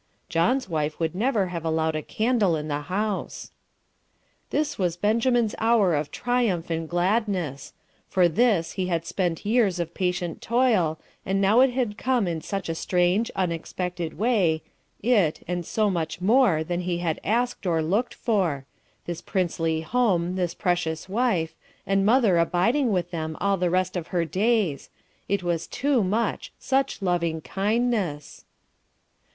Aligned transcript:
(John's 0.29 0.67
wife 0.67 0.99
would 0.99 1.13
never 1.13 1.49
have 1.49 1.63
allowed 1.63 1.95
a 1.95 2.01
candle 2.01 2.55
in 2.55 2.69
the 2.69 2.79
house.) 2.81 3.51
This 4.49 4.79
was 4.79 4.97
Benjamin's 4.97 5.53
hour 5.59 5.93
of 5.93 6.09
triumph 6.09 6.71
and 6.71 6.89
gladness; 6.89 7.73
for 8.09 8.27
this 8.27 8.71
he 8.71 8.87
had 8.87 9.05
spent 9.05 9.45
years 9.45 9.79
of 9.79 9.93
patient 9.93 10.41
toil, 10.41 10.99
and 11.23 11.39
now 11.39 11.59
it 11.59 11.69
had 11.73 11.99
come 11.99 12.27
in 12.27 12.41
such 12.41 12.67
a 12.67 12.73
strange, 12.73 13.29
unexpected 13.35 14.17
way, 14.17 14.63
it, 15.03 15.43
and 15.47 15.67
so 15.67 15.87
much 15.91 16.19
more 16.19 16.63
than 16.63 16.81
he 16.81 16.97
had 16.97 17.21
asked 17.23 17.67
or 17.67 17.83
looked 17.83 18.15
for; 18.15 18.65
this 19.05 19.21
princely 19.21 19.81
home, 19.81 20.35
this 20.35 20.55
precious 20.55 21.07
wife, 21.07 21.53
and 21.85 22.03
mother 22.07 22.39
abiding 22.39 22.91
with 22.91 23.11
them 23.11 23.37
all 23.39 23.55
the 23.55 23.69
rest 23.69 23.95
of 23.95 24.07
her 24.07 24.25
days; 24.25 24.89
it 25.29 25.43
was 25.43 25.67
too 25.67 26.03
much, 26.03 26.51
such 26.57 27.03
loving 27.03 27.39
kindness! 27.39 28.45